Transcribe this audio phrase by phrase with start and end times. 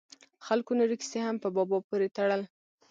[0.45, 2.41] خلکو نورې کیسې هم په بابا پورې تړل.